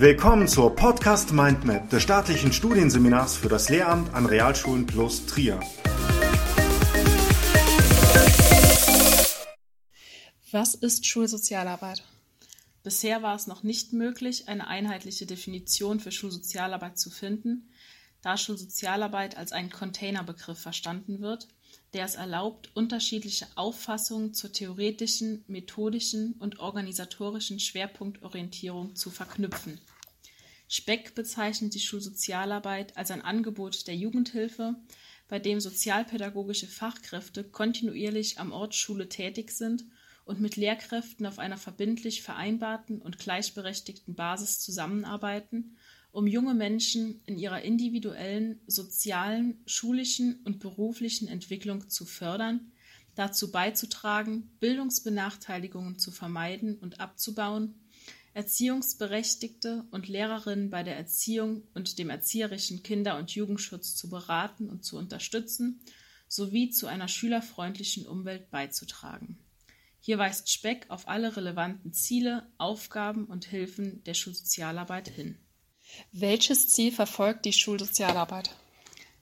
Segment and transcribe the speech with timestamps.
[0.00, 5.60] Willkommen zur Podcast Mindmap des staatlichen Studienseminars für das Lehramt an Realschulen plus Trier.
[10.52, 12.02] Was ist Schulsozialarbeit?
[12.82, 17.68] Bisher war es noch nicht möglich, eine einheitliche Definition für Schulsozialarbeit zu finden,
[18.22, 21.46] da Schulsozialarbeit als ein Containerbegriff verstanden wird,
[21.92, 29.80] der es erlaubt, unterschiedliche Auffassungen zur theoretischen, methodischen und organisatorischen Schwerpunktorientierung zu verknüpfen.
[30.68, 34.76] Speck bezeichnet die Schulsozialarbeit als ein Angebot der Jugendhilfe,
[35.26, 39.84] bei dem sozialpädagogische Fachkräfte kontinuierlich am Ort Schule tätig sind
[40.24, 45.76] und mit Lehrkräften auf einer verbindlich vereinbarten und gleichberechtigten Basis zusammenarbeiten,
[46.12, 52.72] um junge Menschen in ihrer individuellen, sozialen, schulischen und beruflichen Entwicklung zu fördern,
[53.14, 57.74] dazu beizutragen, Bildungsbenachteiligungen zu vermeiden und abzubauen,
[58.32, 64.84] Erziehungsberechtigte und Lehrerinnen bei der Erziehung und dem erzieherischen Kinder- und Jugendschutz zu beraten und
[64.84, 65.80] zu unterstützen
[66.28, 69.38] sowie zu einer schülerfreundlichen Umwelt beizutragen
[70.02, 75.36] hier weist Speck auf alle relevanten Ziele, Aufgaben und Hilfen der Schulsozialarbeit hin.
[76.12, 78.50] Welches Ziel verfolgt die Schulsozialarbeit?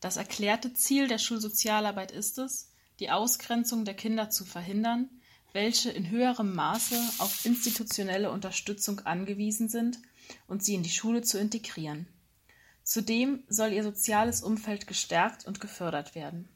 [0.00, 5.08] Das erklärte Ziel der Schulsozialarbeit ist es, die Ausgrenzung der Kinder zu verhindern,
[5.52, 9.98] welche in höherem Maße auf institutionelle Unterstützung angewiesen sind
[10.46, 12.06] und sie in die Schule zu integrieren.
[12.84, 16.48] Zudem soll ihr soziales Umfeld gestärkt und gefördert werden.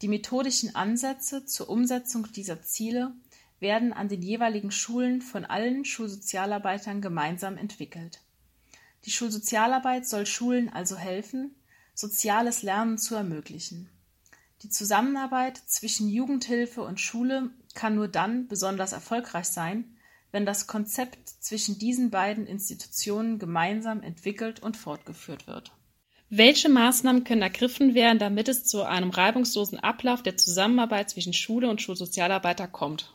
[0.00, 3.12] Die methodischen Ansätze zur Umsetzung dieser Ziele
[3.58, 8.20] werden an den jeweiligen Schulen von allen Schulsozialarbeitern gemeinsam entwickelt.
[9.04, 11.54] Die Schulsozialarbeit soll Schulen also helfen,
[11.94, 13.88] soziales Lernen zu ermöglichen.
[14.62, 19.96] Die Zusammenarbeit zwischen Jugendhilfe und Schule kann nur dann besonders erfolgreich sein,
[20.32, 25.72] wenn das Konzept zwischen diesen beiden Institutionen gemeinsam entwickelt und fortgeführt wird.
[26.28, 31.68] Welche Maßnahmen können ergriffen werden, damit es zu einem reibungslosen Ablauf der Zusammenarbeit zwischen Schule
[31.68, 33.12] und Schulsozialarbeiter kommt?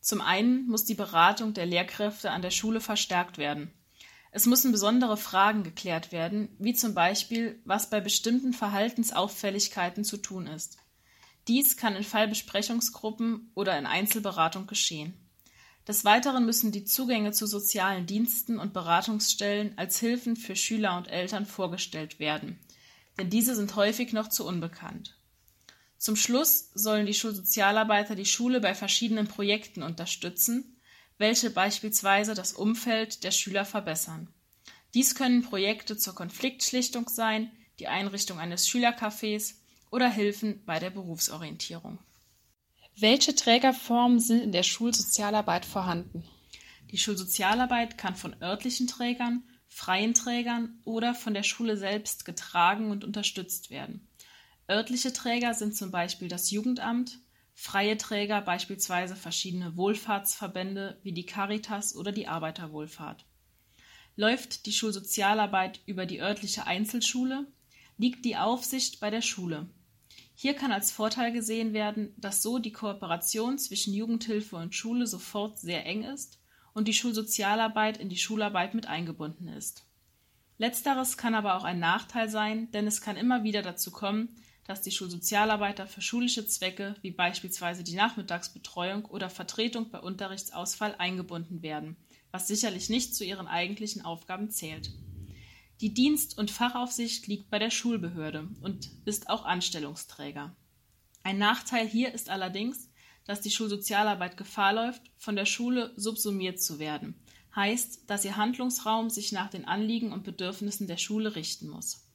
[0.00, 3.72] Zum einen muss die Beratung der Lehrkräfte an der Schule verstärkt werden.
[4.30, 10.46] Es müssen besondere Fragen geklärt werden, wie zum Beispiel, was bei bestimmten Verhaltensauffälligkeiten zu tun
[10.46, 10.78] ist.
[11.48, 15.14] Dies kann in Fallbesprechungsgruppen oder in Einzelberatung geschehen.
[15.86, 21.08] Des Weiteren müssen die Zugänge zu sozialen Diensten und Beratungsstellen als Hilfen für Schüler und
[21.08, 22.58] Eltern vorgestellt werden,
[23.18, 25.16] denn diese sind häufig noch zu unbekannt.
[25.96, 30.77] Zum Schluss sollen die Schulsozialarbeiter die Schule bei verschiedenen Projekten unterstützen,
[31.18, 34.28] welche beispielsweise das Umfeld der Schüler verbessern.
[34.94, 39.56] Dies können Projekte zur Konfliktschlichtung sein, die Einrichtung eines Schülercafés
[39.90, 41.98] oder Hilfen bei der Berufsorientierung.
[42.96, 46.24] Welche Trägerformen sind in der Schulsozialarbeit vorhanden?
[46.90, 53.04] Die Schulsozialarbeit kann von örtlichen Trägern, freien Trägern oder von der Schule selbst getragen und
[53.04, 54.08] unterstützt werden.
[54.70, 57.18] Örtliche Träger sind zum Beispiel das Jugendamt,
[57.60, 63.26] freie Träger beispielsweise verschiedene Wohlfahrtsverbände wie die Caritas oder die Arbeiterwohlfahrt.
[64.14, 67.48] Läuft die Schulsozialarbeit über die örtliche Einzelschule,
[67.96, 69.68] liegt die Aufsicht bei der Schule.
[70.36, 75.58] Hier kann als Vorteil gesehen werden, dass so die Kooperation zwischen Jugendhilfe und Schule sofort
[75.58, 76.38] sehr eng ist
[76.74, 79.84] und die Schulsozialarbeit in die Schularbeit mit eingebunden ist.
[80.58, 84.36] Letzteres kann aber auch ein Nachteil sein, denn es kann immer wieder dazu kommen,
[84.68, 91.62] dass die Schulsozialarbeiter für schulische Zwecke wie beispielsweise die Nachmittagsbetreuung oder Vertretung bei Unterrichtsausfall eingebunden
[91.62, 91.96] werden,
[92.32, 94.92] was sicherlich nicht zu ihren eigentlichen Aufgaben zählt.
[95.80, 100.54] Die Dienst- und Fachaufsicht liegt bei der Schulbehörde und ist auch Anstellungsträger.
[101.22, 102.90] Ein Nachteil hier ist allerdings,
[103.24, 107.14] dass die Schulsozialarbeit Gefahr läuft, von der Schule subsumiert zu werden,
[107.56, 112.07] heißt, dass ihr Handlungsraum sich nach den Anliegen und Bedürfnissen der Schule richten muss.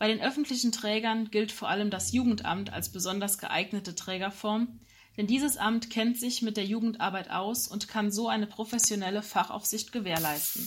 [0.00, 4.80] Bei den öffentlichen Trägern gilt vor allem das Jugendamt als besonders geeignete Trägerform,
[5.18, 9.92] denn dieses Amt kennt sich mit der Jugendarbeit aus und kann so eine professionelle Fachaufsicht
[9.92, 10.66] gewährleisten.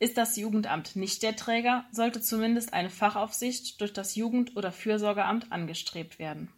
[0.00, 5.52] Ist das Jugendamt nicht der Träger, sollte zumindest eine Fachaufsicht durch das Jugend- oder Fürsorgeamt
[5.52, 6.52] angestrebt werden.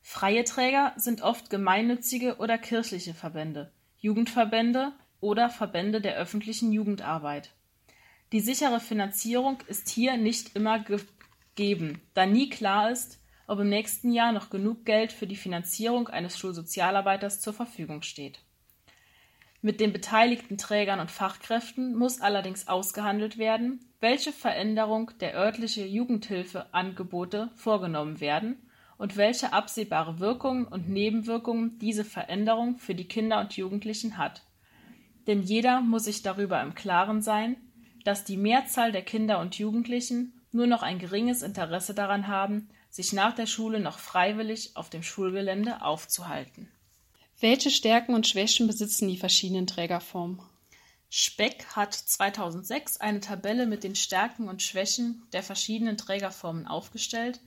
[0.00, 7.52] Freie Träger sind oft gemeinnützige oder kirchliche Verbände, Jugendverbände oder Verbände der öffentlichen Jugendarbeit.
[8.32, 14.12] Die sichere Finanzierung ist hier nicht immer gegeben, da nie klar ist, ob im nächsten
[14.12, 18.40] Jahr noch genug Geld für die Finanzierung eines Schulsozialarbeiters zur Verfügung steht.
[19.60, 27.50] Mit den beteiligten Trägern und Fachkräften muss allerdings ausgehandelt werden, welche Veränderung der örtlichen Jugendhilfeangebote
[27.54, 28.58] vorgenommen werden
[28.98, 34.42] und welche absehbare Wirkungen und Nebenwirkungen diese Veränderung für die Kinder und Jugendlichen hat.
[35.26, 37.56] Denn jeder muss sich darüber im Klaren sein,
[38.04, 43.12] dass die Mehrzahl der Kinder und Jugendlichen nur noch ein geringes Interesse daran haben, sich
[43.12, 46.70] nach der Schule noch freiwillig auf dem Schulgelände aufzuhalten.
[47.40, 50.40] Welche Stärken und Schwächen besitzen die verschiedenen Trägerformen?
[51.10, 57.40] Speck hat 2006 eine Tabelle mit den Stärken und Schwächen der verschiedenen Trägerformen aufgestellt,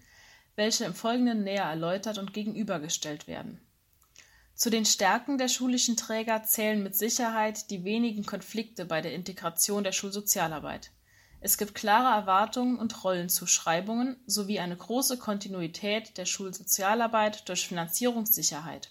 [0.56, 3.60] welche im Folgenden näher erläutert und gegenübergestellt werden.
[4.58, 9.84] Zu den Stärken der schulischen Träger zählen mit Sicherheit die wenigen Konflikte bei der Integration
[9.84, 10.90] der Schulsozialarbeit.
[11.42, 18.90] Es gibt klare Erwartungen und Rollenzuschreibungen sowie eine große Kontinuität der Schulsozialarbeit durch Finanzierungssicherheit.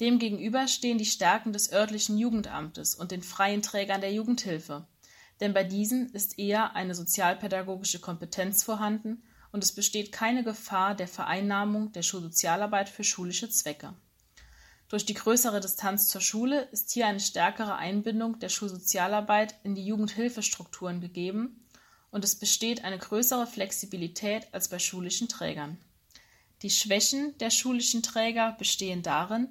[0.00, 4.88] Demgegenüber stehen die Stärken des örtlichen Jugendamtes und den freien Trägern der Jugendhilfe,
[5.38, 11.06] denn bei diesen ist eher eine sozialpädagogische Kompetenz vorhanden und es besteht keine Gefahr der
[11.06, 13.94] Vereinnahmung der Schulsozialarbeit für schulische Zwecke.
[14.92, 19.86] Durch die größere Distanz zur Schule ist hier eine stärkere Einbindung der Schulsozialarbeit in die
[19.86, 21.64] Jugendhilfestrukturen gegeben
[22.10, 25.78] und es besteht eine größere Flexibilität als bei schulischen Trägern.
[26.60, 29.48] Die Schwächen der schulischen Träger bestehen darin,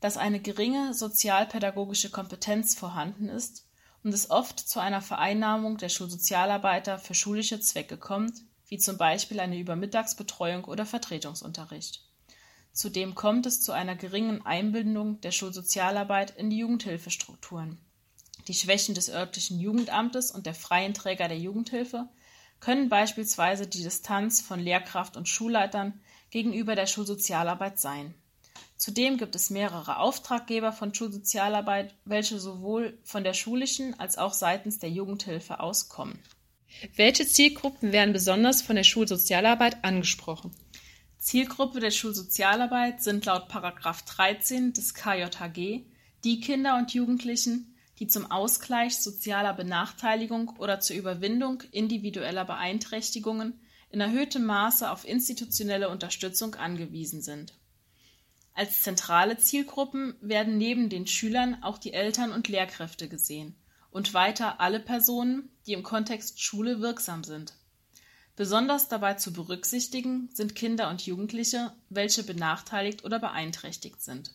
[0.00, 3.66] dass eine geringe sozialpädagogische Kompetenz vorhanden ist
[4.02, 8.34] und es oft zu einer Vereinnahmung der Schulsozialarbeiter für schulische Zwecke kommt,
[8.68, 12.02] wie zum Beispiel eine Übermittagsbetreuung oder Vertretungsunterricht.
[12.74, 17.78] Zudem kommt es zu einer geringen Einbindung der Schulsozialarbeit in die Jugendhilfestrukturen.
[18.48, 22.08] Die Schwächen des örtlichen Jugendamtes und der freien Träger der Jugendhilfe
[22.58, 26.00] können beispielsweise die Distanz von Lehrkraft und Schulleitern
[26.30, 28.12] gegenüber der Schulsozialarbeit sein.
[28.76, 34.80] Zudem gibt es mehrere Auftraggeber von Schulsozialarbeit, welche sowohl von der schulischen als auch seitens
[34.80, 36.18] der Jugendhilfe auskommen.
[36.96, 40.50] Welche Zielgruppen werden besonders von der Schulsozialarbeit angesprochen?
[41.24, 45.86] Zielgruppe der Schulsozialarbeit sind laut 13 des KJHG
[46.22, 54.02] die Kinder und Jugendlichen, die zum Ausgleich sozialer Benachteiligung oder zur Überwindung individueller Beeinträchtigungen in
[54.02, 57.54] erhöhtem Maße auf institutionelle Unterstützung angewiesen sind.
[58.52, 63.56] Als zentrale Zielgruppen werden neben den Schülern auch die Eltern und Lehrkräfte gesehen
[63.90, 67.54] und weiter alle Personen, die im Kontext Schule wirksam sind
[68.36, 74.32] Besonders dabei zu berücksichtigen sind Kinder und Jugendliche, welche benachteiligt oder beeinträchtigt sind.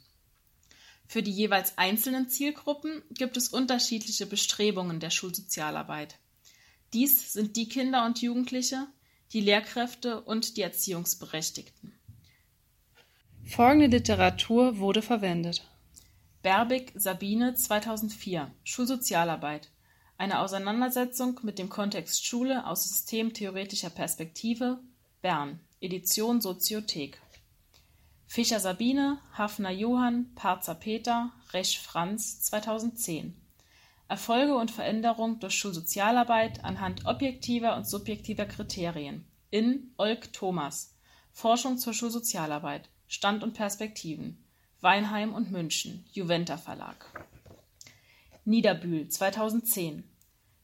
[1.06, 6.18] Für die jeweils einzelnen Zielgruppen gibt es unterschiedliche Bestrebungen der Schulsozialarbeit.
[6.94, 8.88] Dies sind die Kinder und Jugendliche,
[9.34, 11.94] die Lehrkräfte und die Erziehungsberechtigten.
[13.44, 15.68] Folgende Literatur wurde verwendet.
[16.42, 19.70] Berbig, Sabine 2004 Schulsozialarbeit
[20.20, 24.80] eine Auseinandersetzung mit dem Kontext Schule aus systemtheoretischer Perspektive,
[25.22, 27.22] Bern, Edition Soziothek.
[28.28, 33.34] Fischer Sabine, Hafner Johann, Parzer Peter, Resch Franz 2010.
[34.10, 39.26] Erfolge und Veränderung durch Schulsozialarbeit anhand objektiver und subjektiver Kriterien.
[39.52, 40.96] In Olk Thomas.
[41.32, 42.90] Forschung zur Schulsozialarbeit.
[43.08, 44.44] Stand und Perspektiven.
[44.82, 46.06] Weinheim und München.
[46.12, 47.06] Juventa Verlag.
[48.46, 50.09] Niederbühl 2010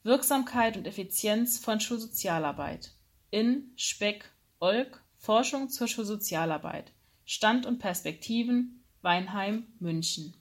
[0.06, 2.92] Wirksamkeit und Effizienz von Schulsozialarbeit.
[3.32, 4.30] In Speck
[4.60, 6.92] Olk Forschung zur Schulsozialarbeit.
[7.26, 10.36] Stand und Perspektiven Weinheim München.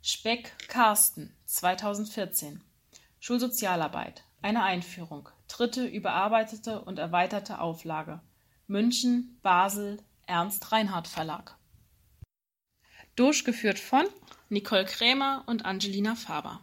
[0.00, 2.62] Speck Carsten 2014
[3.18, 4.24] Schulsozialarbeit.
[4.40, 5.28] Eine Einführung.
[5.46, 8.22] Dritte überarbeitete und erweiterte Auflage.
[8.66, 11.54] München Basel Ernst Reinhardt Verlag.
[13.14, 14.06] Durchgeführt von
[14.48, 16.62] Nicole Krämer und Angelina Faber.